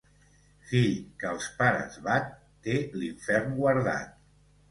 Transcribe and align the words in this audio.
Fill 0.69 0.93
que 1.23 1.27
els 1.31 1.49
pares 1.59 1.99
bat, 2.07 2.33
té 2.67 2.77
l'infern 3.01 3.55
guardat. 3.61 4.19